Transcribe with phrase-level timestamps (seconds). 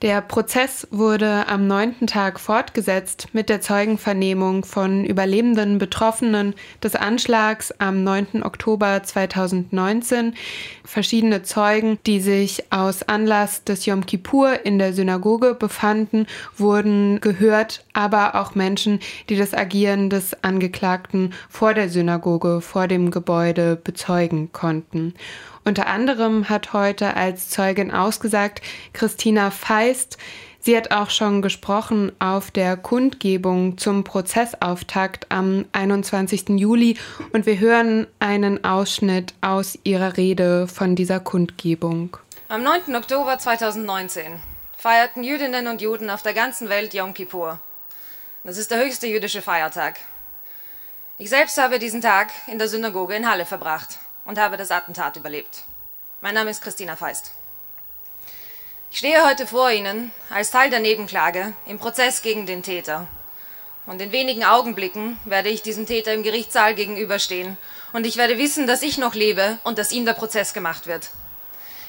[0.00, 7.72] Der Prozess wurde am neunten Tag fortgesetzt mit der Zeugenvernehmung von überlebenden Betroffenen des Anschlags
[7.80, 8.44] am 9.
[8.44, 10.34] Oktober 2019.
[10.84, 17.84] Verschiedene Zeugen, die sich aus Anlass des Yom Kippur in der Synagoge befanden, wurden gehört,
[17.92, 24.52] aber auch Menschen, die das Agieren des Angeklagten vor der Synagoge, vor dem Gebäude bezeugen
[24.52, 25.14] konnten.
[25.68, 28.62] Unter anderem hat heute als Zeugin ausgesagt
[28.94, 30.16] Christina Feist.
[30.60, 36.48] Sie hat auch schon gesprochen auf der Kundgebung zum Prozessauftakt am 21.
[36.58, 36.96] Juli
[37.34, 42.16] und wir hören einen Ausschnitt aus ihrer Rede von dieser Kundgebung.
[42.48, 42.96] Am 9.
[42.96, 44.40] Oktober 2019
[44.74, 47.60] feierten Jüdinnen und Juden auf der ganzen Welt Yom Kippur.
[48.42, 50.00] Das ist der höchste jüdische Feiertag.
[51.18, 55.16] Ich selbst habe diesen Tag in der Synagoge in Halle verbracht und habe das Attentat
[55.16, 55.64] überlebt.
[56.20, 57.32] Mein Name ist Christina Feist.
[58.90, 63.08] Ich stehe heute vor Ihnen als Teil der Nebenklage im Prozess gegen den Täter.
[63.86, 67.56] Und in wenigen Augenblicken werde ich diesem Täter im Gerichtssaal gegenüberstehen
[67.94, 71.08] und ich werde wissen, dass ich noch lebe und dass ihm der Prozess gemacht wird.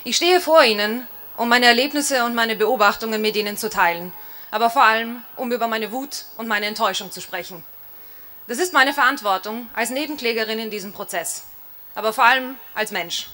[0.05, 4.13] Ich stehe vor Ihnen, um meine Erlebnisse und meine Beobachtungen mit Ihnen zu teilen,
[4.49, 7.65] aber vor allem, um über meine Wut und meine Enttäuschung zu sprechen.
[8.47, 11.43] Das ist meine Verantwortung als Nebenklägerin in diesem Prozess
[12.00, 13.28] aber vor allem als Mensch.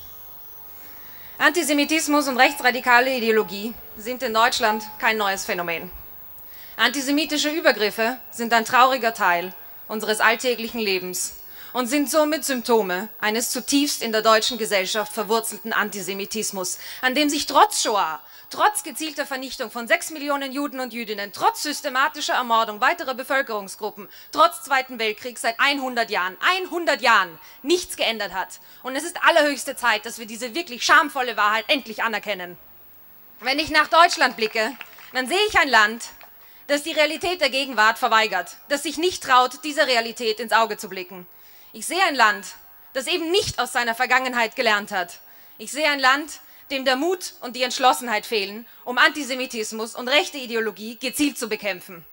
[1.37, 5.91] Antisemitismus und rechtsradikale Ideologie sind in Deutschland kein neues Phänomen.
[6.75, 9.53] Antisemitische Übergriffe sind ein trauriger Teil
[9.87, 11.35] unseres alltäglichen Lebens
[11.73, 17.45] und sind somit Symptome eines zutiefst in der deutschen Gesellschaft verwurzelten Antisemitismus, an dem sich
[17.45, 18.19] trotz Shoah
[18.55, 24.63] trotz gezielter Vernichtung von sechs Millionen Juden und Jüdinnen, trotz systematischer Ermordung weiterer Bevölkerungsgruppen, trotz
[24.63, 28.61] Zweiten Weltkrieg seit 100 Jahren, 100 Jahren nichts geändert hat.
[28.81, 32.57] Und es ist allerhöchste Zeit, dass wir diese wirklich schamvolle Wahrheit endlich anerkennen.
[33.41, 34.71] Wenn ich nach Deutschland blicke,
[35.11, 36.05] dann sehe ich ein Land,
[36.67, 40.87] das die Realität der Gegenwart verweigert, das sich nicht traut, dieser Realität ins Auge zu
[40.87, 41.27] blicken.
[41.73, 42.47] Ich sehe ein Land,
[42.93, 45.19] das eben nicht aus seiner Vergangenheit gelernt hat.
[45.57, 46.39] Ich sehe ein Land,
[46.71, 52.05] dem der Mut und die Entschlossenheit fehlen, um Antisemitismus und rechte Ideologie gezielt zu bekämpfen.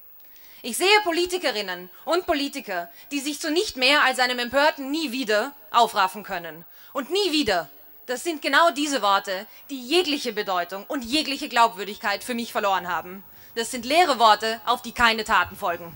[0.62, 5.54] Ich sehe Politikerinnen und Politiker, die sich zu nicht mehr als einem empörten Nie wieder
[5.72, 6.64] aufraffen können.
[6.92, 7.68] Und nie wieder,
[8.06, 13.24] das sind genau diese Worte, die jegliche Bedeutung und jegliche Glaubwürdigkeit für mich verloren haben.
[13.54, 15.92] Das sind leere Worte, auf die keine Taten folgen.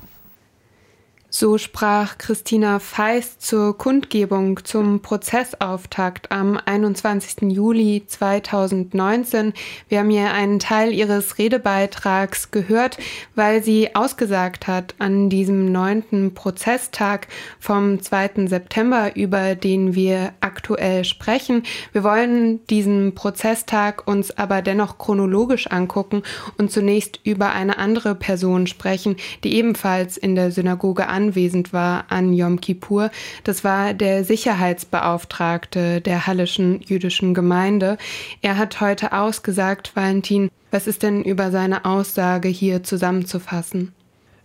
[1.38, 7.52] So sprach Christina Feist zur Kundgebung zum Prozessauftakt am 21.
[7.52, 9.52] Juli 2019.
[9.90, 12.96] Wir haben hier einen Teil ihres Redebeitrags gehört,
[13.34, 17.28] weil sie ausgesagt hat an diesem neunten Prozesstag
[17.60, 18.46] vom 2.
[18.46, 21.64] September, über den wir aktuell sprechen.
[21.92, 26.22] Wir wollen diesen Prozesstag uns aber dennoch chronologisch angucken
[26.56, 32.04] und zunächst über eine andere Person sprechen, die ebenfalls in der Synagoge an anwesend war
[32.08, 33.10] an Yom Kippur.
[33.44, 37.98] Das war der Sicherheitsbeauftragte der Hallischen jüdischen Gemeinde.
[38.42, 43.92] Er hat heute ausgesagt, Valentin, was ist denn über seine Aussage hier zusammenzufassen?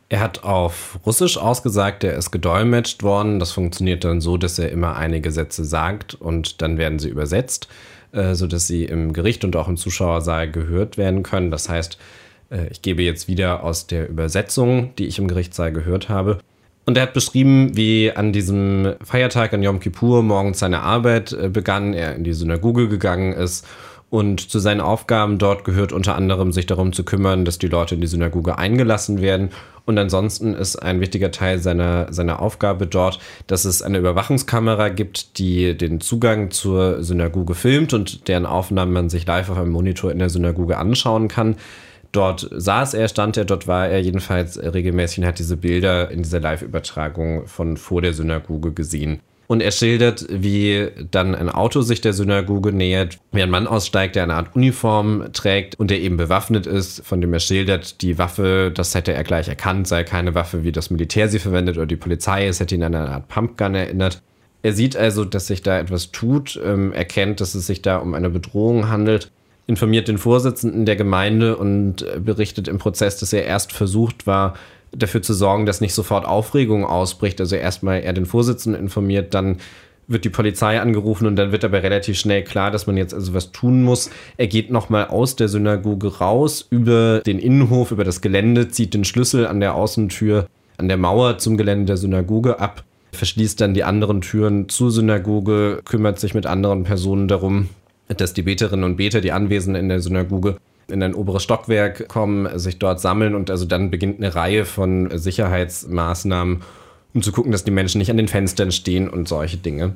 [0.09, 3.39] Er hat auf Russisch ausgesagt, er ist gedolmetscht worden.
[3.39, 7.69] Das funktioniert dann so, dass er immer einige Sätze sagt und dann werden sie übersetzt,
[8.11, 11.49] äh, sodass sie im Gericht und auch im Zuschauersaal gehört werden können.
[11.49, 11.97] Das heißt,
[12.51, 16.39] äh, ich gebe jetzt wieder aus der Übersetzung, die ich im Gerichtssaal gehört habe.
[16.85, 21.49] Und er hat beschrieben, wie an diesem Feiertag an Yom Kippur morgens seine Arbeit äh,
[21.49, 23.67] begann, er in die Synagoge gegangen ist
[24.11, 27.95] und zu seinen Aufgaben dort gehört unter anderem, sich darum zu kümmern, dass die Leute
[27.95, 29.51] in die Synagoge eingelassen werden.
[29.85, 35.39] Und ansonsten ist ein wichtiger Teil seiner, seiner Aufgabe dort, dass es eine Überwachungskamera gibt,
[35.39, 40.11] die den Zugang zur Synagoge filmt und deren Aufnahmen man sich live auf einem Monitor
[40.11, 41.55] in der Synagoge anschauen kann.
[42.11, 46.23] Dort saß er, stand er, dort war er jedenfalls regelmäßig und hat diese Bilder in
[46.23, 49.21] dieser Live-Übertragung von vor der Synagoge gesehen.
[49.47, 54.15] Und er schildert, wie dann ein Auto sich der Synagoge nähert, wie ein Mann aussteigt,
[54.15, 58.17] der eine Art Uniform trägt und der eben bewaffnet ist, von dem er schildert, die
[58.17, 61.85] Waffe, das hätte er gleich erkannt, sei keine Waffe, wie das Militär sie verwendet oder
[61.85, 64.21] die Polizei, es hätte ihn an eine Art Pumpgun erinnert.
[64.63, 68.13] Er sieht also, dass sich da etwas tut, ähm, erkennt, dass es sich da um
[68.13, 69.31] eine Bedrohung handelt
[69.67, 74.55] informiert den Vorsitzenden der Gemeinde und berichtet im Prozess, dass er erst versucht war,
[74.91, 77.39] dafür zu sorgen, dass nicht sofort Aufregung ausbricht.
[77.39, 79.57] Also erstmal er den Vorsitzenden informiert, dann
[80.07, 83.33] wird die Polizei angerufen und dann wird aber relativ schnell klar, dass man jetzt also
[83.33, 84.09] was tun muss.
[84.37, 89.05] Er geht nochmal aus der Synagoge raus, über den Innenhof, über das Gelände, zieht den
[89.05, 90.47] Schlüssel an der Außentür,
[90.77, 92.83] an der Mauer zum Gelände der Synagoge ab,
[93.13, 97.69] verschließt dann die anderen Türen zur Synagoge, kümmert sich mit anderen Personen darum,
[98.07, 100.57] dass die Beterinnen und Beter, die Anwesenden in der Synagoge,
[100.87, 105.09] in ein oberes Stockwerk kommen, sich dort sammeln und also dann beginnt eine Reihe von
[105.17, 106.61] Sicherheitsmaßnahmen,
[107.13, 109.95] um zu gucken, dass die Menschen nicht an den Fenstern stehen und solche Dinge.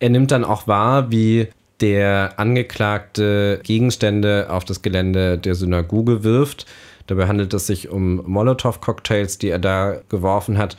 [0.00, 1.48] Er nimmt dann auch wahr, wie
[1.80, 6.66] der Angeklagte Gegenstände auf das Gelände der Synagoge wirft.
[7.06, 10.76] Dabei handelt es sich um Molotow-Cocktails, die er da geworfen hat.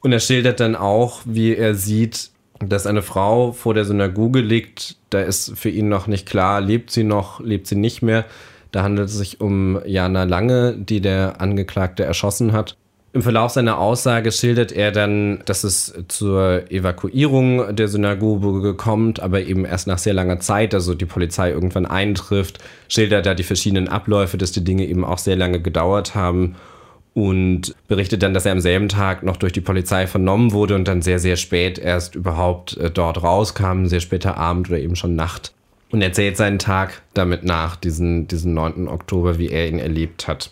[0.00, 2.31] Und er schildert dann auch, wie er sieht,
[2.68, 4.96] dass eine Frau vor der Synagoge liegt.
[5.10, 8.24] Da ist für ihn noch nicht klar, lebt sie noch, lebt sie nicht mehr.
[8.70, 12.76] Da handelt es sich um Jana Lange, die der Angeklagte erschossen hat.
[13.14, 19.42] Im Verlauf seiner Aussage schildert er dann, dass es zur Evakuierung der Synagoge kommt, aber
[19.42, 22.58] eben erst nach sehr langer Zeit, also die Polizei irgendwann eintrifft,
[22.88, 26.56] schildert da die verschiedenen Abläufe, dass die Dinge eben auch sehr lange gedauert haben
[27.14, 30.88] und berichtet dann, dass er am selben Tag noch durch die Polizei vernommen wurde und
[30.88, 35.14] dann sehr, sehr spät erst überhaupt äh, dort rauskam, sehr später Abend oder eben schon
[35.14, 35.52] Nacht.
[35.90, 38.88] Und erzählt seinen Tag damit nach, diesen, diesen 9.
[38.88, 40.50] Oktober, wie er ihn erlebt hat.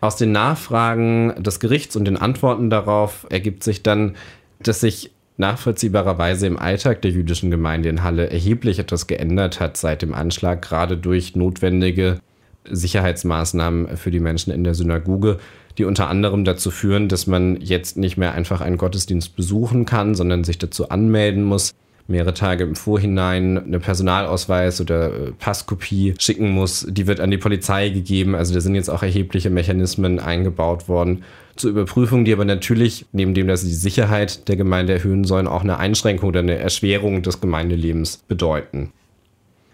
[0.00, 4.16] Aus den Nachfragen des Gerichts und den Antworten darauf ergibt sich dann,
[4.60, 10.02] dass sich nachvollziehbarerweise im Alltag der jüdischen Gemeinde in Halle erheblich etwas geändert hat seit
[10.02, 12.18] dem Anschlag, gerade durch notwendige
[12.68, 15.38] Sicherheitsmaßnahmen für die Menschen in der Synagoge,
[15.78, 20.14] die unter anderem dazu führen, dass man jetzt nicht mehr einfach einen Gottesdienst besuchen kann,
[20.14, 21.74] sondern sich dazu anmelden muss,
[22.08, 26.86] mehrere Tage im Vorhinein eine Personalausweis oder äh, Passkopie schicken muss.
[26.88, 28.34] Die wird an die Polizei gegeben.
[28.34, 31.22] Also da sind jetzt auch erhebliche Mechanismen eingebaut worden
[31.54, 35.46] zur Überprüfung, die aber natürlich, neben dem, dass sie die Sicherheit der Gemeinde erhöhen sollen,
[35.46, 38.92] auch eine Einschränkung oder eine Erschwerung des Gemeindelebens bedeuten.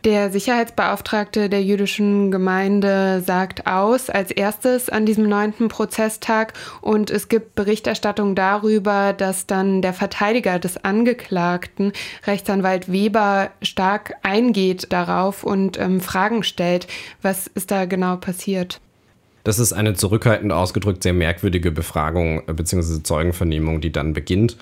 [0.05, 6.53] Der Sicherheitsbeauftragte der jüdischen Gemeinde sagt aus als erstes an diesem neunten Prozesstag
[6.83, 11.95] und es gibt Berichterstattung darüber, dass dann der Verteidiger des Angeklagten,
[12.27, 16.87] Rechtsanwalt Weber, stark eingeht darauf und ähm, Fragen stellt.
[17.23, 18.83] Was ist da genau passiert?
[19.43, 23.03] Das ist eine zurückhaltend ausgedrückt sehr merkwürdige Befragung äh, bzw.
[23.03, 24.59] Zeugenvernehmung, die dann beginnt.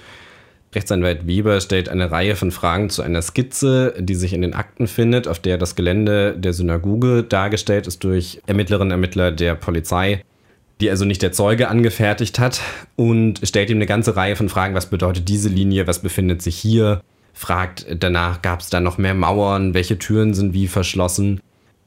[0.74, 4.86] Rechtsanwalt Weber stellt eine Reihe von Fragen zu einer Skizze, die sich in den Akten
[4.86, 10.24] findet, auf der das Gelände der Synagoge dargestellt ist durch Ermittlerinnen und Ermittler der Polizei,
[10.80, 12.60] die also nicht der Zeuge angefertigt hat,
[12.96, 16.56] und stellt ihm eine ganze Reihe von Fragen, was bedeutet diese Linie, was befindet sich
[16.56, 17.02] hier,
[17.34, 21.40] fragt danach, gab es da noch mehr Mauern, welche Türen sind wie verschlossen.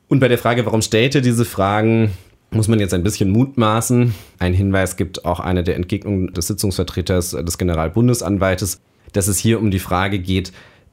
[0.08, 2.12] Und bei der Frage, warum stellt er diese Fragen,
[2.56, 4.16] muss man jetzt ein bisschen mutmaßen.
[4.40, 8.80] Ein Hinweis gibt auch eine der Entgegnungen des Sitzungsvertreters des Generalbundesanwaltes,
[9.14, 10.52] dass es hier um die Frage geht,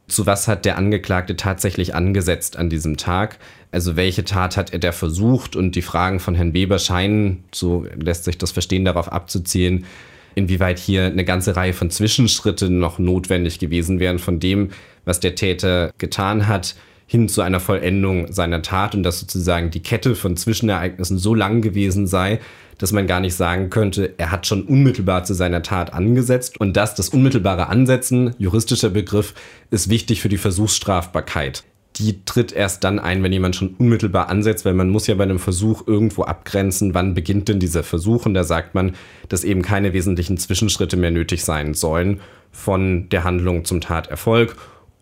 [0.08, 3.38] zu was hat der Angeklagte tatsächlich angesetzt an diesem Tag?
[3.70, 5.56] Also welche Tat hat er da versucht?
[5.56, 9.86] Und die Fragen von Herrn Weber scheinen, so lässt sich das verstehen, darauf abzuzielen,
[10.34, 14.70] inwieweit hier eine ganze Reihe von Zwischenschritten noch notwendig gewesen wären von dem,
[15.04, 16.74] was der Täter getan hat,
[17.12, 21.60] hin zu einer Vollendung seiner Tat und dass sozusagen die Kette von Zwischenereignissen so lang
[21.60, 22.40] gewesen sei,
[22.78, 26.74] dass man gar nicht sagen könnte, er hat schon unmittelbar zu seiner Tat angesetzt und
[26.74, 29.34] dass das unmittelbare Ansetzen, juristischer Begriff,
[29.70, 31.64] ist wichtig für die Versuchsstrafbarkeit.
[31.96, 35.24] Die tritt erst dann ein, wenn jemand schon unmittelbar ansetzt, weil man muss ja bei
[35.24, 38.94] einem Versuch irgendwo abgrenzen, wann beginnt denn dieser Versuch und da sagt man,
[39.28, 42.22] dass eben keine wesentlichen Zwischenschritte mehr nötig sein sollen
[42.52, 44.56] von der Handlung zum Taterfolg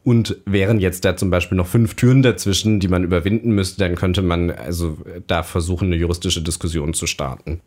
[0.05, 3.97] und wären jetzt da zum Beispiel noch fünf Türen dazwischen, die man überwinden müsste, dann
[3.97, 7.61] könnte man also da versuchen, eine juristische Diskussion zu starten.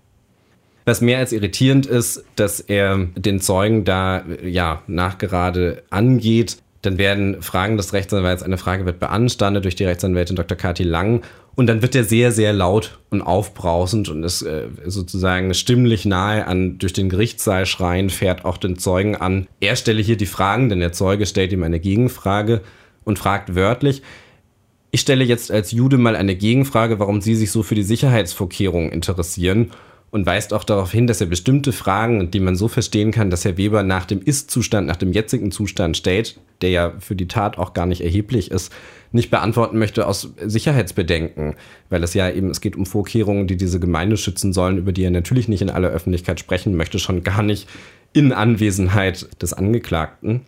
[0.86, 7.42] Was mehr als irritierend ist, dass er den Zeugen da ja nachgerade angeht, dann werden
[7.42, 10.58] Fragen des Rechtsanwalts, eine Frage wird beanstandet durch die Rechtsanwältin Dr.
[10.58, 11.24] Kathi Lang
[11.56, 16.46] und dann wird er sehr, sehr laut und aufbrausend und ist äh, sozusagen stimmlich nahe
[16.46, 19.48] an durch den Gerichtssaal schreien, fährt auch den Zeugen an.
[19.62, 22.62] Er stelle hier die Fragen, denn der Zeuge stellt ihm eine Gegenfrage
[23.06, 24.02] und fragt wörtlich,
[24.92, 28.92] ich stelle jetzt als Jude mal eine Gegenfrage, warum Sie sich so für die Sicherheitsvorkehrungen
[28.92, 29.72] interessieren
[30.14, 33.46] und weist auch darauf hin, dass er bestimmte Fragen, die man so verstehen kann, dass
[33.46, 37.58] Herr Weber nach dem Ist-Zustand, nach dem jetzigen Zustand stellt, der ja für die Tat
[37.58, 38.72] auch gar nicht erheblich ist,
[39.12, 41.56] nicht beantworten möchte aus Sicherheitsbedenken,
[41.90, 45.04] weil es ja eben, es geht um Vorkehrungen, die diese Gemeinde schützen sollen, über die
[45.04, 47.68] er natürlich nicht in aller Öffentlichkeit sprechen möchte, schon gar nicht
[48.14, 50.42] in Anwesenheit des Angeklagten.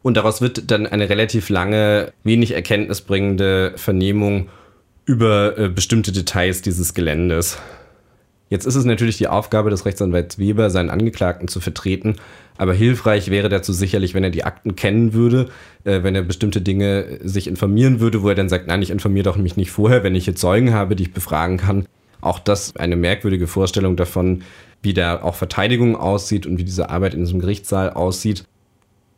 [0.00, 4.48] Und daraus wird dann eine relativ lange, wenig erkenntnisbringende Vernehmung
[5.04, 7.58] über äh, bestimmte Details dieses Geländes.
[8.50, 12.16] Jetzt ist es natürlich die Aufgabe des Rechtsanwalts Weber, seinen Angeklagten zu vertreten.
[12.58, 15.48] Aber hilfreich wäre dazu sicherlich, wenn er die Akten kennen würde,
[15.84, 19.22] äh, wenn er bestimmte Dinge sich informieren würde, wo er dann sagt, nein, ich informiere
[19.22, 21.86] doch mich nicht vorher, wenn ich jetzt Zeugen habe, die ich befragen kann.
[22.20, 24.42] Auch das eine merkwürdige Vorstellung davon,
[24.82, 28.44] wie da auch Verteidigung aussieht und wie diese Arbeit in diesem Gerichtssaal aussieht.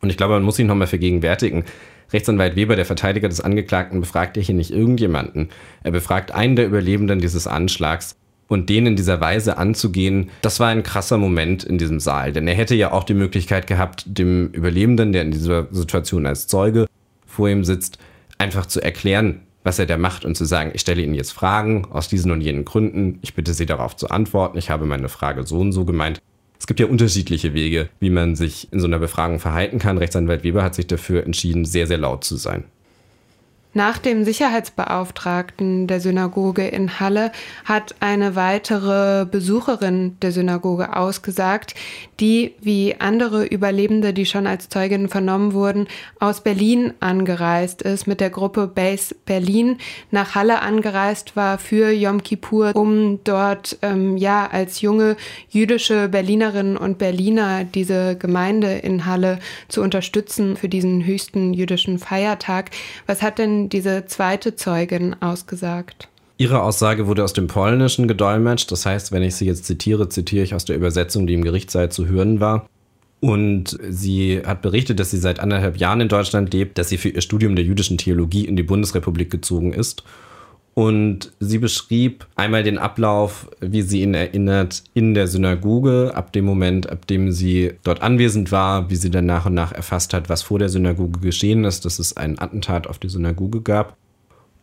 [0.01, 1.65] Und ich glaube, man muss sich nochmal vergegenwärtigen.
[2.13, 5.49] Rechtsanwalt Weber, der Verteidiger des Angeklagten, befragt hier nicht irgendjemanden.
[5.81, 8.15] Er befragt einen der Überlebenden dieses Anschlags
[8.53, 12.31] und den in dieser Weise anzugehen, das war ein krasser Moment in diesem Saal.
[12.31, 16.47] Denn er hätte ja auch die Möglichkeit gehabt, dem Überlebenden, der in dieser Situation als
[16.47, 16.85] Zeuge
[17.25, 17.97] vor ihm sitzt,
[18.37, 21.85] einfach zu erklären, was er da macht und zu sagen, ich stelle Ihnen jetzt Fragen
[21.89, 25.45] aus diesen und jenen Gründen, ich bitte Sie darauf zu antworten, ich habe meine Frage
[25.45, 26.21] so und so gemeint.
[26.59, 29.97] Es gibt ja unterschiedliche Wege, wie man sich in so einer Befragung verhalten kann.
[29.97, 32.63] Rechtsanwalt Weber hat sich dafür entschieden, sehr, sehr laut zu sein.
[33.75, 37.31] Nach dem Sicherheitsbeauftragten der Synagoge in Halle
[37.65, 41.73] hat eine weitere Besucherin der Synagoge ausgesagt,
[42.19, 45.87] die, wie andere Überlebende, die schon als Zeugin vernommen wurden,
[46.19, 49.77] aus Berlin angereist ist, mit der Gruppe Base Berlin
[50.11, 55.17] nach Halle angereist war für Yom Kippur, um dort ähm, ja als junge
[55.49, 62.69] jüdische Berlinerinnen und Berliner diese Gemeinde in Halle zu unterstützen für diesen höchsten jüdischen Feiertag.
[63.07, 66.09] Was hat denn diese zweite Zeugin ausgesagt?
[66.37, 68.71] Ihre Aussage wurde aus dem Polnischen gedolmetscht.
[68.71, 71.91] Das heißt, wenn ich sie jetzt zitiere, zitiere ich aus der Übersetzung, die im Gerichtssaal
[71.91, 72.67] zu hören war.
[73.19, 77.09] Und sie hat berichtet, dass sie seit anderthalb Jahren in Deutschland lebt, dass sie für
[77.09, 80.03] ihr Studium der jüdischen Theologie in die Bundesrepublik gezogen ist.
[80.75, 86.45] Und sie beschrieb einmal den Ablauf, wie sie ihn erinnert, in der Synagoge, ab dem
[86.45, 90.29] Moment, ab dem sie dort anwesend war, wie sie dann nach und nach erfasst hat,
[90.29, 93.95] was vor der Synagoge geschehen ist, dass es ein Attentat auf die Synagoge gab.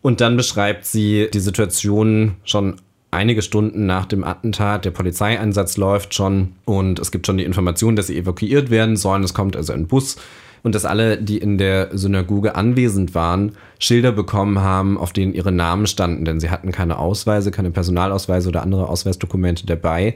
[0.01, 2.75] Und dann beschreibt sie die Situation schon
[3.11, 4.83] einige Stunden nach dem Attentat.
[4.83, 9.23] Der Polizeieinsatz läuft schon und es gibt schon die Information, dass sie evakuiert werden sollen.
[9.23, 10.17] Es kommt also ein Bus
[10.63, 15.51] und dass alle, die in der Synagoge anwesend waren, Schilder bekommen haben, auf denen ihre
[15.51, 20.15] Namen standen, denn sie hatten keine Ausweise, keine Personalausweise oder andere Ausweisdokumente dabei.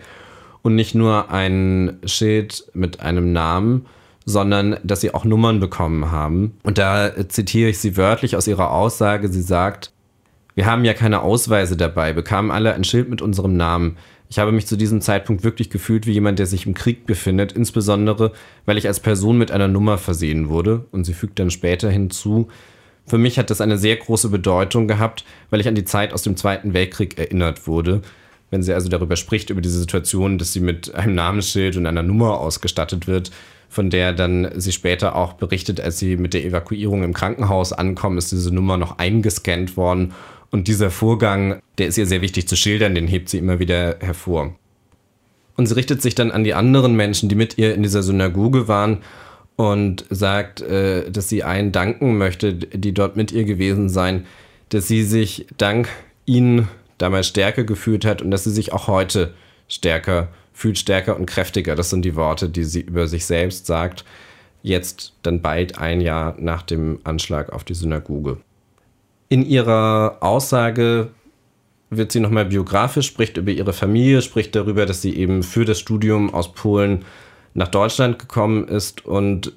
[0.62, 3.86] Und nicht nur ein Schild mit einem Namen,
[4.25, 6.58] sondern dass sie auch Nummern bekommen haben.
[6.64, 9.28] Und da zitiere ich sie wörtlich aus ihrer Aussage.
[9.28, 9.92] Sie sagt,
[10.56, 13.98] wir haben ja keine Ausweise dabei, bekamen alle ein Schild mit unserem Namen.
[14.29, 17.51] Ich habe mich zu diesem Zeitpunkt wirklich gefühlt wie jemand, der sich im Krieg befindet,
[17.51, 18.32] insbesondere
[18.65, 20.86] weil ich als Person mit einer Nummer versehen wurde.
[20.91, 22.48] Und sie fügt dann später hinzu,
[23.08, 26.24] für mich hat das eine sehr große Bedeutung gehabt, weil ich an die Zeit aus
[26.24, 28.01] dem Zweiten Weltkrieg erinnert wurde.
[28.50, 32.03] Wenn sie also darüber spricht, über diese Situation, dass sie mit einem Namensschild und einer
[32.03, 33.32] Nummer ausgestattet wird,
[33.70, 38.17] von der dann sie später auch berichtet, als sie mit der Evakuierung im Krankenhaus ankommen,
[38.17, 40.13] ist diese Nummer noch eingescannt worden.
[40.52, 43.98] Und dieser Vorgang, der ist ihr sehr wichtig zu schildern, den hebt sie immer wieder
[44.00, 44.56] hervor.
[45.58, 48.68] Und sie richtet sich dann an die anderen Menschen, die mit ihr in dieser Synagoge
[48.68, 49.00] waren
[49.56, 54.25] und sagt, äh, dass sie allen danken möchte, die dort mit ihr gewesen seien,
[54.70, 55.88] dass sie sich dank
[56.25, 59.34] ihnen damals stärker gefühlt hat und dass sie sich auch heute
[59.68, 61.75] stärker fühlt, stärker und kräftiger.
[61.75, 64.06] Das sind die Worte, die sie über sich selbst sagt,
[64.64, 68.38] jetzt dann bald ein Jahr nach dem Anschlag auf die Synagoge.
[69.29, 71.10] In ihrer Aussage
[71.89, 75.79] wird sie nochmal biografisch, spricht über ihre Familie, spricht darüber, dass sie eben für das
[75.79, 77.05] Studium aus Polen
[77.53, 79.53] nach Deutschland gekommen ist und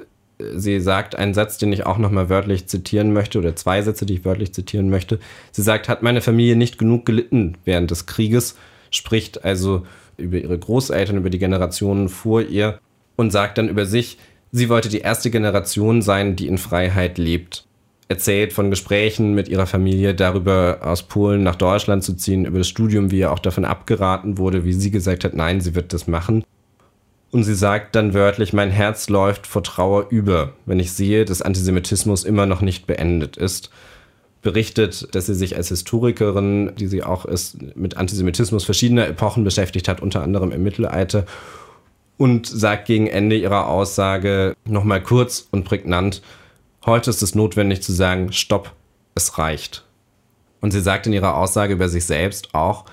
[0.55, 4.15] sie sagt einen Satz, den ich auch nochmal wörtlich zitieren möchte, oder zwei Sätze, die
[4.15, 5.19] ich wörtlich zitieren möchte.
[5.51, 8.57] Sie sagt, hat meine Familie nicht genug gelitten während des Krieges,
[8.91, 12.79] spricht also über ihre Großeltern, über die Generationen vor ihr
[13.17, 14.19] und sagt dann über sich,
[14.53, 17.68] sie wollte die erste Generation sein, die in Freiheit lebt.
[18.09, 22.69] Erzählt von Gesprächen mit ihrer Familie darüber, aus Polen nach Deutschland zu ziehen, über das
[22.69, 26.07] Studium, wie ihr auch davon abgeraten wurde, wie sie gesagt hat, nein, sie wird das
[26.07, 26.43] machen.
[27.31, 31.43] Und sie sagt dann wörtlich, mein Herz läuft vor Trauer über, wenn ich sehe, dass
[31.43, 33.71] Antisemitismus immer noch nicht beendet ist
[34.43, 39.89] berichtet, dass sie sich als Historikerin, die sie auch ist, mit Antisemitismus verschiedener Epochen beschäftigt
[39.89, 41.25] hat, unter anderem im Mittelalter,
[42.17, 46.23] und sagt gegen Ende ihrer Aussage nochmal kurz und prägnant,
[46.89, 48.75] heute ist es notwendig zu sagen, stopp,
[49.15, 49.85] es reicht.
[50.61, 52.85] Und sie sagt in ihrer Aussage über sich selbst auch,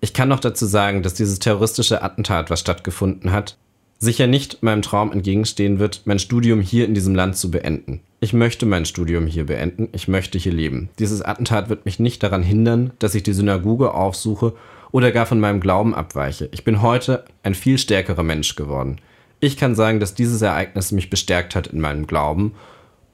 [0.00, 3.56] ich kann noch dazu sagen, dass dieses terroristische Attentat, was stattgefunden hat,
[3.98, 8.00] sicher nicht meinem Traum entgegenstehen wird, mein Studium hier in diesem Land zu beenden.
[8.20, 10.90] Ich möchte mein Studium hier beenden, ich möchte hier leben.
[10.98, 14.54] Dieses Attentat wird mich nicht daran hindern, dass ich die Synagoge aufsuche
[14.92, 16.48] oder gar von meinem Glauben abweiche.
[16.52, 19.00] Ich bin heute ein viel stärkerer Mensch geworden.
[19.40, 22.54] Ich kann sagen, dass dieses Ereignis mich bestärkt hat in meinem Glauben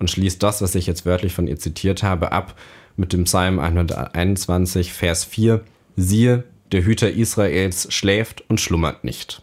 [0.01, 2.59] und schließt das, was ich jetzt wörtlich von ihr zitiert habe, ab
[2.97, 5.61] mit dem Psalm 121, Vers 4.
[5.97, 9.43] Siehe, der Hüter Israels schläft und schlummert nicht.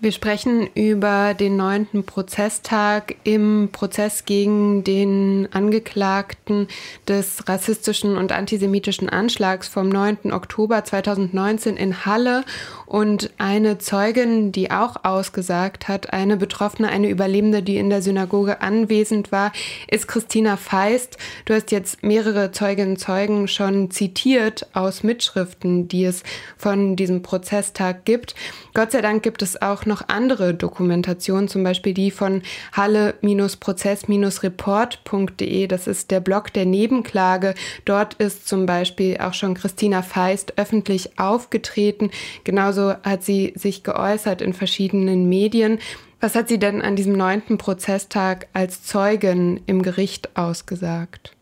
[0.00, 6.68] Wir sprechen über den neunten Prozesstag im Prozess gegen den Angeklagten
[7.08, 10.32] des rassistischen und antisemitischen Anschlags vom 9.
[10.32, 12.44] Oktober 2019 in Halle
[12.86, 18.60] und eine Zeugin, die auch ausgesagt hat, eine Betroffene, eine Überlebende, die in der Synagoge
[18.60, 19.50] anwesend war,
[19.90, 21.18] ist Christina Feist.
[21.44, 26.22] Du hast jetzt mehrere Zeuginnen und Zeugen schon zitiert aus Mitschriften, die es
[26.56, 28.36] von diesem Prozesstag gibt.
[28.78, 35.66] Gott sei Dank gibt es auch noch andere Dokumentationen, zum Beispiel die von halle-prozess-report.de.
[35.66, 37.54] Das ist der Blog der Nebenklage.
[37.84, 42.12] Dort ist zum Beispiel auch schon Christina Feist öffentlich aufgetreten.
[42.44, 45.80] Genauso hat sie sich geäußert in verschiedenen Medien.
[46.20, 51.34] Was hat sie denn an diesem neunten Prozesstag als Zeugin im Gericht ausgesagt?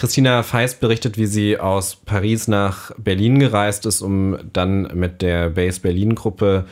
[0.00, 5.50] Christina Feist berichtet, wie sie aus Paris nach Berlin gereist ist, um dann mit der
[5.50, 6.64] Base Berlin Gruppe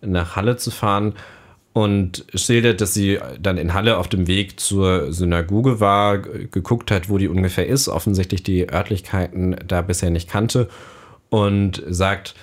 [0.00, 1.12] nach Halle zu fahren
[1.74, 7.10] und schildert, dass sie dann in Halle auf dem Weg zur Synagoge war, geguckt hat,
[7.10, 10.70] wo die ungefähr ist, offensichtlich die Örtlichkeiten da bisher nicht kannte
[11.28, 12.34] und sagt,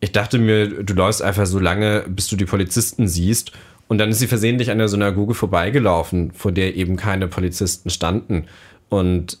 [0.00, 3.52] ich dachte mir, du läufst einfach so lange, bis du die Polizisten siehst.
[3.86, 8.46] Und dann ist sie versehentlich an der Synagoge vorbeigelaufen, vor der eben keine Polizisten standen.
[8.88, 9.38] Und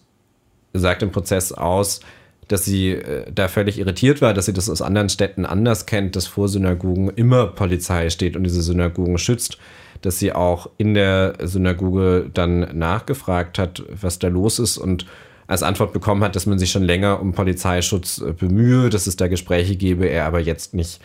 [0.74, 2.00] sagt im Prozess aus,
[2.48, 6.16] dass sie äh, da völlig irritiert war, dass sie das aus anderen Städten anders kennt,
[6.16, 9.58] dass vor Synagogen immer Polizei steht und diese Synagogen schützt,
[10.02, 15.06] dass sie auch in der Synagoge dann nachgefragt hat, was da los ist und
[15.46, 19.16] als Antwort bekommen hat, dass man sich schon länger um Polizeischutz äh, bemühe, dass es
[19.16, 21.00] da Gespräche gebe, er aber jetzt nicht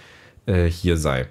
[0.46, 1.28] äh, hier sei.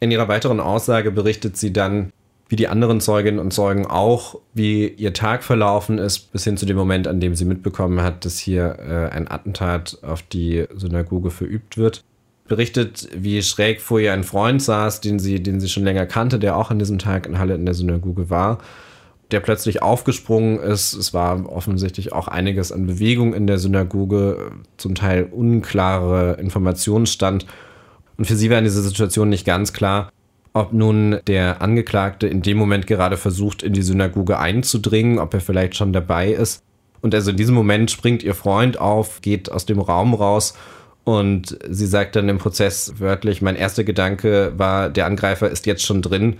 [0.00, 2.12] In ihrer weiteren Aussage berichtet sie dann,
[2.52, 6.66] wie die anderen Zeuginnen und Zeugen auch, wie ihr Tag verlaufen ist, bis hin zu
[6.66, 11.30] dem Moment, an dem sie mitbekommen hat, dass hier äh, ein Attentat auf die Synagoge
[11.30, 12.04] verübt wird.
[12.46, 16.38] Berichtet, wie schräg vor ihr ein Freund saß, den sie, den sie schon länger kannte,
[16.38, 18.58] der auch an diesem Tag in Halle in der Synagoge war
[19.30, 20.92] der plötzlich aufgesprungen ist.
[20.92, 27.46] Es war offensichtlich auch einiges an Bewegung in der Synagoge, zum Teil unklare Informationsstand.
[28.18, 30.10] Und für sie war in dieser Situation nicht ganz klar,
[30.52, 35.40] ob nun der Angeklagte in dem Moment gerade versucht, in die Synagoge einzudringen, ob er
[35.40, 36.62] vielleicht schon dabei ist.
[37.00, 40.54] Und also in diesem Moment springt ihr Freund auf, geht aus dem Raum raus
[41.04, 45.84] und sie sagt dann im Prozess wörtlich, mein erster Gedanke war, der Angreifer ist jetzt
[45.84, 46.38] schon drin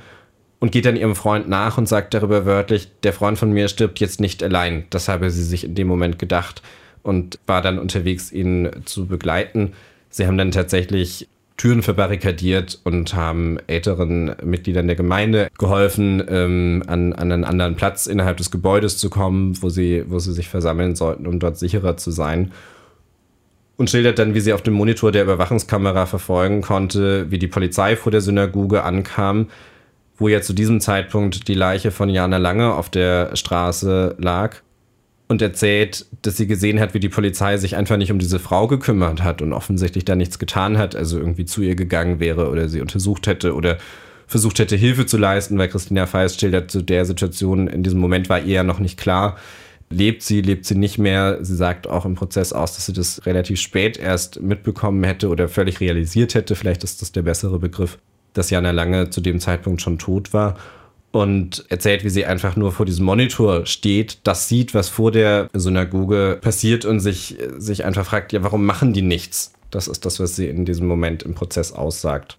[0.60, 3.98] und geht dann ihrem Freund nach und sagt darüber wörtlich, der Freund von mir stirbt
[3.98, 4.84] jetzt nicht allein.
[4.90, 6.62] Das habe sie sich in dem Moment gedacht
[7.02, 9.72] und war dann unterwegs, ihn zu begleiten.
[10.08, 11.28] Sie haben dann tatsächlich
[11.62, 18.08] Türen verbarrikadiert und haben älteren Mitgliedern der Gemeinde geholfen, ähm, an, an einen anderen Platz
[18.08, 21.96] innerhalb des Gebäudes zu kommen, wo sie, wo sie sich versammeln sollten, um dort sicherer
[21.96, 22.50] zu sein.
[23.76, 27.94] Und schildert dann, wie sie auf dem Monitor der Überwachungskamera verfolgen konnte, wie die Polizei
[27.94, 29.46] vor der Synagoge ankam,
[30.16, 34.56] wo ja zu diesem Zeitpunkt die Leiche von Jana Lange auf der Straße lag
[35.32, 38.68] und erzählt, dass sie gesehen hat, wie die Polizei sich einfach nicht um diese Frau
[38.68, 42.68] gekümmert hat und offensichtlich da nichts getan hat, also irgendwie zu ihr gegangen wäre oder
[42.68, 43.78] sie untersucht hätte oder
[44.28, 48.28] versucht hätte, Hilfe zu leisten, weil Christina Feist schildert, zu der Situation in diesem Moment
[48.28, 49.36] war ihr ja noch nicht klar,
[49.90, 51.38] lebt sie, lebt sie nicht mehr.
[51.42, 55.48] Sie sagt auch im Prozess aus, dass sie das relativ spät erst mitbekommen hätte oder
[55.48, 57.98] völlig realisiert hätte, vielleicht ist das der bessere Begriff
[58.34, 60.56] dass Jana Lange zu dem Zeitpunkt schon tot war
[61.12, 65.48] und erzählt, wie sie einfach nur vor diesem Monitor steht, das sieht, was vor der
[65.52, 69.52] Synagoge passiert und sich, sich einfach fragt, ja, warum machen die nichts?
[69.70, 72.38] Das ist das, was sie in diesem Moment im Prozess aussagt.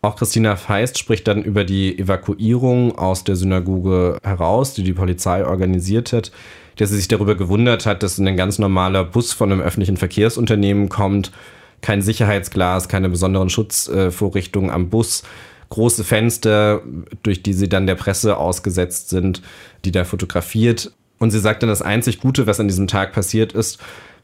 [0.00, 5.44] Auch Christina Feist spricht dann über die Evakuierung aus der Synagoge heraus, die die Polizei
[5.44, 6.30] organisiert hat,
[6.76, 10.88] dass sie sich darüber gewundert hat, dass ein ganz normaler Bus von einem öffentlichen Verkehrsunternehmen
[10.88, 11.32] kommt,
[11.80, 15.24] kein Sicherheitsglas, keine besonderen Schutzvorrichtungen am Bus,
[15.70, 16.82] große Fenster,
[17.22, 19.42] durch die sie dann der Presse ausgesetzt sind,
[19.84, 20.92] die da fotografiert.
[21.18, 23.78] Und sie sagt dann, das einzig Gute, was an diesem Tag passiert ist,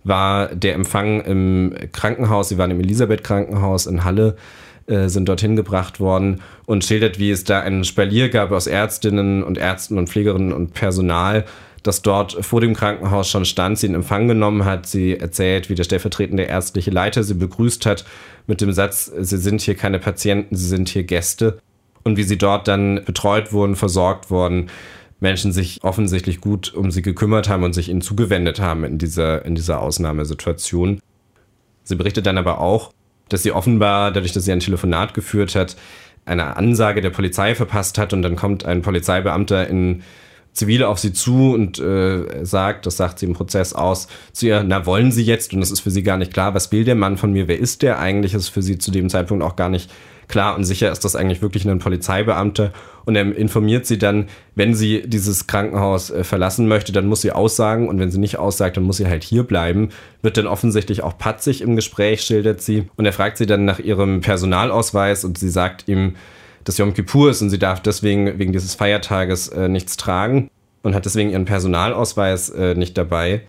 [0.04, 2.50] war der Empfang im Krankenhaus.
[2.50, 4.36] Sie waren im Elisabeth-Krankenhaus in Halle,
[4.86, 9.42] äh, sind dorthin gebracht worden und schildert, wie es da einen Spalier gab aus Ärztinnen
[9.42, 11.44] und Ärzten und Pflegerinnen und Personal,
[11.82, 14.86] das dort vor dem Krankenhaus schon stand, sie in Empfang genommen hat.
[14.86, 18.04] Sie erzählt, wie der stellvertretende ärztliche Leiter sie begrüßt hat
[18.46, 21.58] mit dem Satz, sie sind hier keine Patienten, sie sind hier Gäste.
[22.02, 24.70] Und wie sie dort dann betreut wurden, versorgt wurden,
[25.20, 29.44] Menschen sich offensichtlich gut um sie gekümmert haben und sich ihnen zugewendet haben in dieser,
[29.44, 31.00] in dieser Ausnahmesituation.
[31.82, 32.92] Sie berichtet dann aber auch,
[33.30, 35.76] dass sie offenbar, dadurch, dass sie ein Telefonat geführt hat,
[36.26, 40.02] eine Ansage der Polizei verpasst hat und dann kommt ein Polizeibeamter in
[40.54, 44.62] zivil auf sie zu und äh, sagt, das sagt sie im Prozess aus, zu ihr,
[44.62, 45.52] na wollen Sie jetzt?
[45.52, 47.58] Und es ist für sie gar nicht klar, was will der Mann von mir, wer
[47.58, 48.32] ist der eigentlich?
[48.32, 49.90] Das ist für sie zu dem Zeitpunkt auch gar nicht
[50.28, 52.72] klar und sicher, ist das eigentlich wirklich ein Polizeibeamter.
[53.04, 57.32] Und er informiert sie dann, wenn sie dieses Krankenhaus äh, verlassen möchte, dann muss sie
[57.32, 59.90] aussagen und wenn sie nicht aussagt, dann muss sie halt hier bleiben.
[60.22, 62.88] Wird dann offensichtlich auch patzig im Gespräch, schildert sie.
[62.96, 66.14] Und er fragt sie dann nach ihrem Personalausweis und sie sagt ihm,
[66.64, 70.50] dass Yom Kippur ist und sie darf deswegen wegen dieses Feiertages äh, nichts tragen
[70.82, 73.42] und hat deswegen ihren Personalausweis äh, nicht dabei.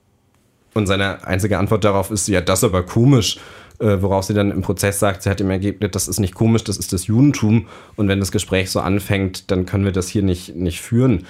[0.74, 3.38] Und seine einzige Antwort darauf ist, ja, das ist aber komisch,
[3.80, 6.64] äh, worauf sie dann im Prozess sagt, sie hat im Ergebnis, das ist nicht komisch,
[6.64, 10.24] das ist das Judentum und wenn das Gespräch so anfängt, dann können wir das hier
[10.24, 11.26] nicht, nicht führen.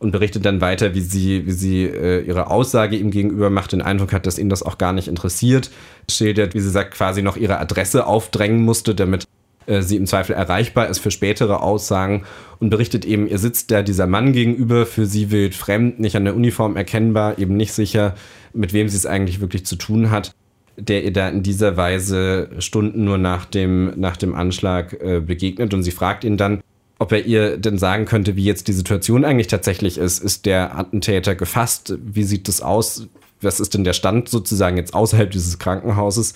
[0.00, 3.80] Und berichtet dann weiter, wie sie, wie sie äh, ihre Aussage ihm gegenüber macht, den
[3.80, 5.70] Eindruck hat, dass ihn das auch gar nicht interessiert.
[6.10, 9.24] Schildert, wie sie sagt, quasi noch ihre Adresse aufdrängen musste, damit
[9.66, 12.24] äh, sie im Zweifel erreichbar ist für spätere Aussagen
[12.60, 16.24] und berichtet eben, ihr sitzt da dieser Mann gegenüber, für sie wild fremd, nicht an
[16.24, 18.14] der Uniform erkennbar, eben nicht sicher,
[18.52, 20.34] mit wem sie es eigentlich wirklich zu tun hat,
[20.76, 25.74] der ihr da in dieser Weise Stunden nur nach dem, nach dem Anschlag äh, begegnet
[25.74, 26.60] und sie fragt ihn dann,
[26.98, 30.22] ob er ihr denn sagen könnte, wie jetzt die Situation eigentlich tatsächlich ist.
[30.22, 31.98] Ist der Attentäter gefasst?
[32.02, 33.08] Wie sieht das aus?
[33.40, 36.34] Was ist denn der Stand sozusagen jetzt außerhalb dieses Krankenhauses?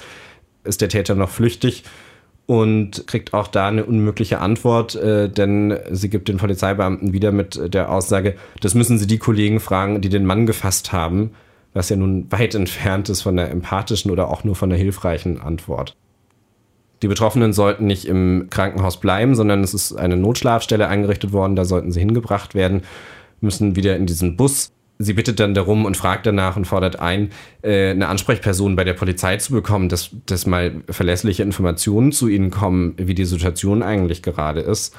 [0.64, 1.84] Ist der Täter noch flüchtig?
[2.48, 7.74] Und kriegt auch da eine unmögliche Antwort, äh, denn sie gibt den Polizeibeamten wieder mit
[7.74, 11.32] der Aussage, das müssen sie die Kollegen fragen, die den Mann gefasst haben,
[11.74, 15.38] was ja nun weit entfernt ist von der empathischen oder auch nur von der hilfreichen
[15.38, 15.94] Antwort.
[17.02, 21.66] Die Betroffenen sollten nicht im Krankenhaus bleiben, sondern es ist eine Notschlafstelle eingerichtet worden, da
[21.66, 22.80] sollten sie hingebracht werden,
[23.42, 27.30] müssen wieder in diesen Bus sie bittet dann darum und fragt danach und fordert ein,
[27.62, 32.50] äh, eine Ansprechperson bei der Polizei zu bekommen, dass, dass mal verlässliche Informationen zu ihnen
[32.50, 34.94] kommen, wie die Situation eigentlich gerade ist.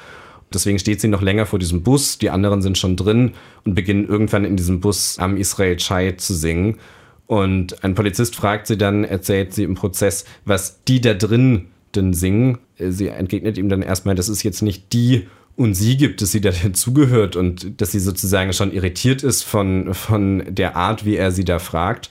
[0.52, 3.32] Deswegen steht sie noch länger vor diesem Bus, die anderen sind schon drin
[3.64, 6.78] und beginnen irgendwann in diesem Bus am Israel Chai zu singen.
[7.26, 12.12] Und ein Polizist fragt sie dann, erzählt sie im Prozess, was die da drin denn
[12.12, 12.58] singen.
[12.78, 15.28] Sie entgegnet ihm dann erstmal, das ist jetzt nicht die
[15.60, 19.92] und sie gibt, dass sie da dazugehört und dass sie sozusagen schon irritiert ist von,
[19.92, 22.08] von der Art, wie er sie da fragt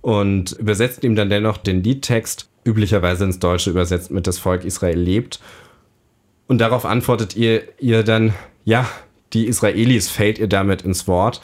[0.00, 4.98] und übersetzt ihm dann dennoch den Liedtext, üblicherweise ins Deutsche übersetzt mit Das Volk Israel
[4.98, 5.40] lebt.
[6.46, 8.32] Und darauf antwortet ihr, ihr dann,
[8.64, 8.88] ja,
[9.34, 11.42] die Israelis fällt ihr damit ins Wort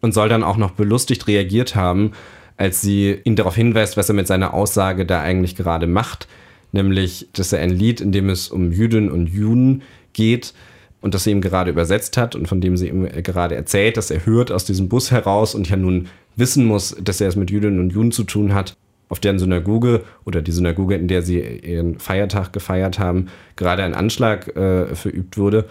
[0.00, 2.12] und soll dann auch noch belustigt reagiert haben,
[2.56, 6.26] als sie ihn darauf hinweist, was er mit seiner Aussage da eigentlich gerade macht,
[6.72, 9.82] nämlich, dass er ein Lied, in dem es um Jüdinnen und Juden
[10.14, 10.54] geht,
[11.00, 14.10] und das sie ihm gerade übersetzt hat und von dem sie ihm gerade erzählt, dass
[14.10, 17.50] er hört aus diesem Bus heraus und ja nun wissen muss, dass er es mit
[17.50, 18.76] Jüdinnen und Juden zu tun hat,
[19.08, 23.94] auf deren Synagoge oder die Synagoge, in der sie ihren Feiertag gefeiert haben, gerade ein
[23.94, 25.66] Anschlag äh, verübt wurde.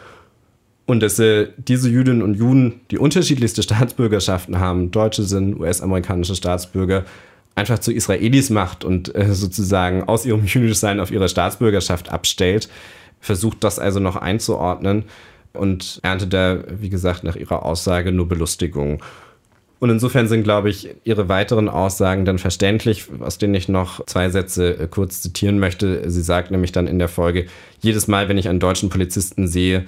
[0.86, 7.04] Und dass äh, diese Jüdinnen und Juden, die unterschiedlichste Staatsbürgerschaften haben, Deutsche sind, US-amerikanische Staatsbürger,
[7.56, 12.70] einfach zu Israelis macht und äh, sozusagen aus ihrem Jüdischsein auf ihre Staatsbürgerschaft abstellt
[13.26, 15.06] versucht das also noch einzuordnen
[15.54, 19.02] und erntet da, wie gesagt, nach ihrer Aussage nur Belustigung.
[19.80, 24.30] Und insofern sind, glaube ich, ihre weiteren Aussagen dann verständlich, aus denen ich noch zwei
[24.30, 26.10] Sätze äh, kurz zitieren möchte.
[26.10, 27.48] Sie sagt nämlich dann in der Folge,
[27.82, 29.86] jedes Mal, wenn ich einen deutschen Polizisten sehe,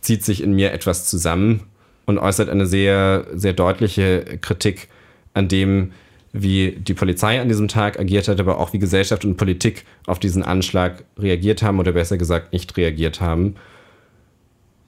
[0.00, 1.60] zieht sich in mir etwas zusammen
[2.06, 4.88] und äußert eine sehr, sehr deutliche Kritik
[5.34, 5.92] an dem,
[6.32, 10.18] wie die Polizei an diesem Tag agiert hat, aber auch wie Gesellschaft und Politik auf
[10.18, 13.54] diesen Anschlag reagiert haben oder besser gesagt nicht reagiert haben.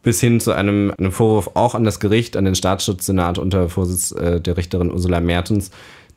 [0.02, 4.12] Bis hin zu einem, einem Vorwurf auch an das Gericht, an den Staatsschutzsenat unter Vorsitz
[4.12, 5.70] äh, der Richterin Ursula Mertens,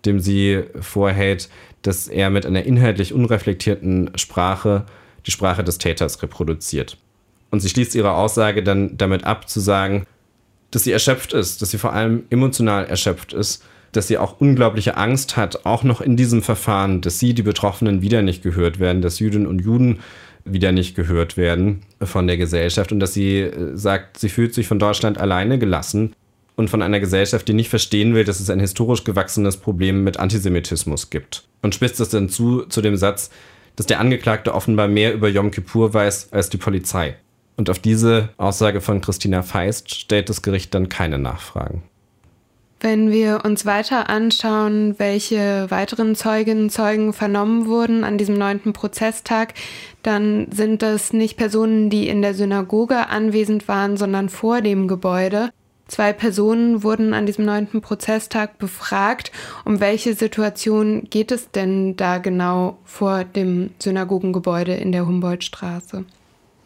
[0.05, 1.49] dem sie vorhält,
[1.81, 4.85] dass er mit einer inhaltlich unreflektierten Sprache
[5.25, 6.97] die Sprache des Täters reproduziert.
[7.49, 10.05] Und sie schließt ihre Aussage dann damit ab, zu sagen,
[10.71, 14.97] dass sie erschöpft ist, dass sie vor allem emotional erschöpft ist dass sie auch unglaubliche
[14.97, 19.01] Angst hat, auch noch in diesem Verfahren, dass sie, die Betroffenen, wieder nicht gehört werden,
[19.01, 19.99] dass Jüdinnen und Juden
[20.45, 24.67] wieder nicht gehört werden von der Gesellschaft und dass sie äh, sagt, sie fühlt sich
[24.67, 26.13] von Deutschland alleine gelassen
[26.55, 30.17] und von einer Gesellschaft, die nicht verstehen will, dass es ein historisch gewachsenes Problem mit
[30.17, 31.45] Antisemitismus gibt.
[31.61, 33.29] Und spitzt es dann zu, zu dem Satz,
[33.75, 37.15] dass der Angeklagte offenbar mehr über Yom Kippur weiß als die Polizei.
[37.55, 41.83] Und auf diese Aussage von Christina Feist stellt das Gericht dann keine Nachfragen.
[42.83, 48.73] Wenn wir uns weiter anschauen, welche weiteren Zeuginnen und Zeugen vernommen wurden an diesem neunten
[48.73, 49.53] Prozesstag,
[50.01, 55.51] dann sind das nicht Personen, die in der Synagoge anwesend waren, sondern vor dem Gebäude.
[55.87, 59.31] Zwei Personen wurden an diesem neunten Prozesstag befragt.
[59.63, 66.03] Um welche Situation geht es denn da genau vor dem Synagogengebäude in der Humboldtstraße?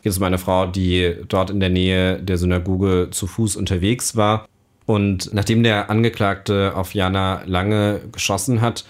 [0.02, 4.16] Geht es um eine Frau, die dort in der Nähe der Synagoge zu Fuß unterwegs
[4.16, 4.48] war
[4.88, 8.86] Und nachdem der Angeklagte auf Jana Lange geschossen hat,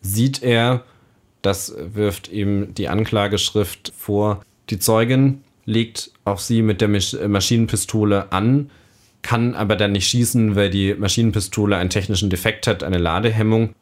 [0.00, 0.82] sieht er,
[1.42, 8.70] das wirft ihm die Anklageschrift vor, die Zeugin legt auf sie mit der Maschinenpistole an,
[9.20, 13.74] kann aber dann nicht schießen, weil die Maschinenpistole einen technischen Defekt hat, eine Ladehemmung.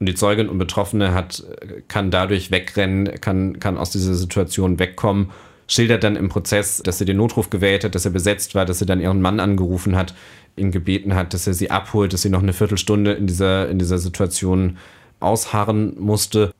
[0.00, 1.44] Und die Zeugin und Betroffene hat,
[1.86, 5.30] kann dadurch wegrennen, kann, kann aus dieser Situation wegkommen,
[5.70, 8.80] schildert dann im Prozess, dass sie den Notruf gewählt hat, dass er besetzt war, dass
[8.80, 10.14] sie dann ihren Mann angerufen hat,
[10.56, 13.78] ihn gebeten hat, dass er sie abholt, dass sie noch eine Viertelstunde in dieser, in
[13.78, 14.78] dieser Situation
[15.20, 16.52] ausharren musste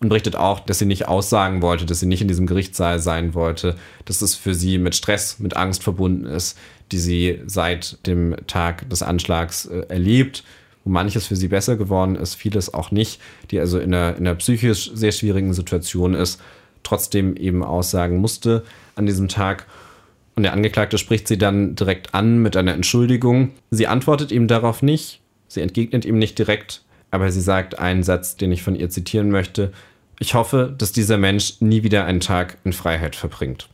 [0.00, 3.34] und berichtet auch, dass sie nicht aussagen wollte, dass sie nicht in diesem Gerichtssaal sein
[3.34, 6.58] wollte, dass es für sie mit Stress, mit Angst verbunden ist,
[6.90, 10.44] die sie seit dem Tag des Anschlags äh, erlebt,
[10.84, 14.26] wo manches für sie besser geworden ist, vieles auch nicht, die also in einer, in
[14.26, 16.40] einer psychisch sehr schwierigen Situation ist,
[16.82, 18.64] trotzdem eben aussagen musste
[18.96, 19.66] an diesem Tag.
[20.34, 23.50] Und der Angeklagte spricht sie dann direkt an mit einer Entschuldigung.
[23.70, 28.36] Sie antwortet ihm darauf nicht, sie entgegnet ihm nicht direkt, aber sie sagt einen Satz,
[28.36, 29.72] den ich von ihr zitieren möchte.
[30.18, 33.68] Ich hoffe, dass dieser Mensch nie wieder einen Tag in Freiheit verbringt.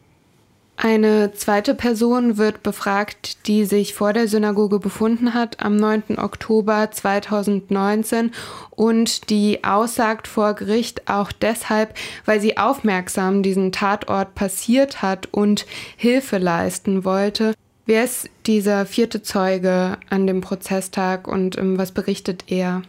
[0.80, 6.18] Eine zweite Person wird befragt, die sich vor der Synagoge befunden hat am 9.
[6.18, 8.30] Oktober 2019
[8.70, 11.94] und die aussagt vor Gericht auch deshalb,
[12.26, 17.54] weil sie aufmerksam diesen Tatort passiert hat und Hilfe leisten wollte.
[17.84, 22.82] Wer ist dieser vierte Zeuge an dem Prozesstag und ähm, was berichtet er?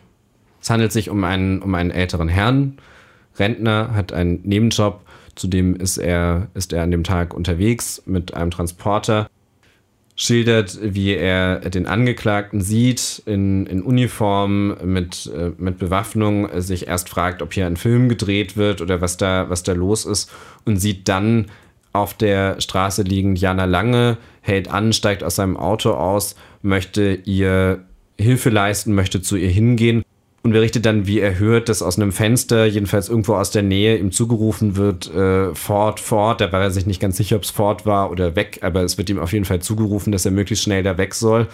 [0.61, 2.77] Es handelt sich um einen, um einen älteren Herrn,
[3.39, 5.01] Rentner, hat einen Nebenjob.
[5.39, 9.29] Zudem ist er, ist er an dem Tag unterwegs mit einem Transporter,
[10.17, 17.07] schildert, wie er den Angeklagten sieht in, in Uniform mit, äh, mit Bewaffnung, sich erst
[17.07, 20.29] fragt, ob hier ein Film gedreht wird oder was da, was da los ist
[20.65, 21.45] und sieht dann
[21.93, 27.85] auf der Straße liegend Jana Lange, hält an, steigt aus seinem Auto aus, möchte ihr
[28.19, 30.03] Hilfe leisten, möchte zu ihr hingehen
[30.41, 33.97] und berichtet dann, wie er hört, dass aus einem Fenster, jedenfalls irgendwo aus der Nähe,
[33.97, 36.39] ihm zugerufen wird, äh, fort, fort.
[36.39, 38.97] Da war er sich nicht ganz sicher, ob es fort war oder weg, aber es
[38.97, 41.47] wird ihm auf jeden Fall zugerufen, dass er möglichst schnell da weg soll.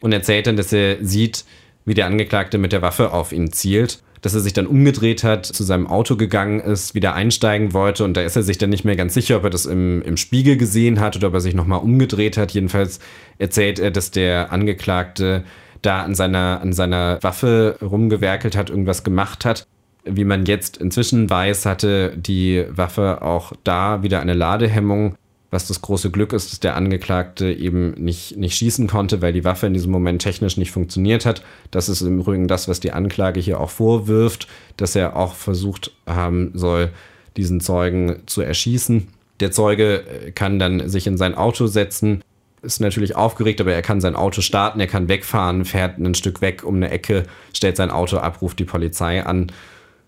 [0.00, 1.44] Und erzählt dann, dass er sieht,
[1.84, 4.02] wie der Angeklagte mit der Waffe auf ihn zielt.
[4.22, 8.16] Dass er sich dann umgedreht hat, zu seinem Auto gegangen ist, wieder einsteigen wollte und
[8.16, 10.56] da ist er sich dann nicht mehr ganz sicher, ob er das im, im Spiegel
[10.56, 12.52] gesehen hat oder ob er sich nochmal umgedreht hat.
[12.52, 12.98] Jedenfalls
[13.38, 15.44] erzählt er, dass der Angeklagte
[15.86, 19.66] da an seiner, an seiner Waffe rumgewerkelt hat, irgendwas gemacht hat.
[20.04, 25.16] Wie man jetzt inzwischen weiß, hatte die Waffe auch da wieder eine Ladehemmung,
[25.50, 29.44] was das große Glück ist, dass der Angeklagte eben nicht, nicht schießen konnte, weil die
[29.44, 31.42] Waffe in diesem Moment technisch nicht funktioniert hat.
[31.70, 35.92] Das ist im Übrigen das, was die Anklage hier auch vorwirft, dass er auch versucht
[36.06, 36.90] haben soll,
[37.36, 39.08] diesen Zeugen zu erschießen.
[39.40, 42.22] Der Zeuge kann dann sich in sein Auto setzen,
[42.62, 46.40] ist natürlich aufgeregt, aber er kann sein Auto starten, er kann wegfahren, fährt ein Stück
[46.40, 49.52] weg um eine Ecke, stellt sein Auto ab, ruft die Polizei an,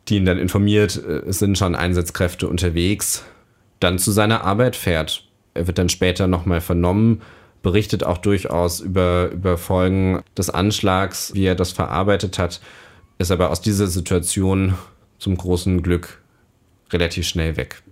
[0.09, 3.25] die ihn dann informiert, äh, es sind schon Einsatzkräfte unterwegs,
[3.81, 5.25] dann zu seiner Arbeit fährt.
[5.55, 7.23] Er wird dann später nochmal vernommen,
[7.63, 12.61] berichtet auch durchaus über, über Folgen des Anschlags, wie er das verarbeitet hat,
[13.19, 14.75] ist aber aus dieser Situation
[15.19, 16.23] zum großen Glück
[16.93, 17.83] relativ schnell weg.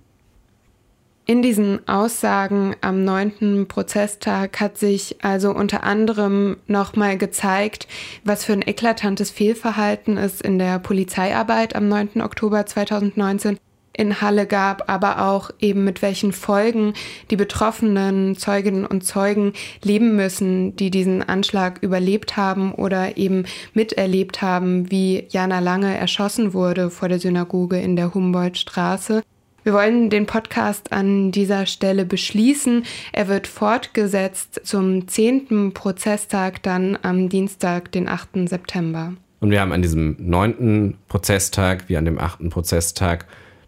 [1.29, 7.89] In diesen Aussagen am neunten Prozesstag hat sich also unter anderem nochmal gezeigt,
[8.23, 12.23] was für ein eklatantes Fehlverhalten es in der Polizeiarbeit am 9.
[12.23, 13.59] Oktober 2019
[13.93, 16.93] in Halle gab, aber auch eben mit welchen Folgen
[17.33, 24.43] die betroffenen Zeuginnen und Zeugen leben müssen, die diesen Anschlag überlebt haben oder eben miterlebt
[24.43, 29.25] haben, wie Jana Lange erschossen wurde vor der Synagoge in der Humboldtstraße.
[29.67, 32.85] Wir wollen den Podcast an dieser Stelle beschließen.
[33.13, 38.49] Er wird fortgesetzt zum zehnten Prozesstag dann am Dienstag, den 8.
[38.49, 39.15] September.
[39.41, 43.27] Und wir haben an diesem neunten Prozesstag wie an dem achten Prozesstag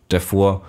[0.08, 0.64] davor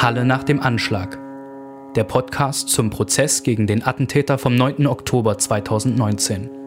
[0.01, 1.17] Halle nach dem Anschlag.
[1.95, 4.85] Der Podcast zum Prozess gegen den Attentäter vom 9.
[4.85, 6.64] Oktober 2019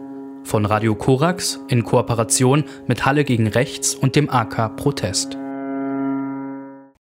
[0.49, 5.38] von Radio Korax in Kooperation mit Halle gegen Rechts und dem AK Protest.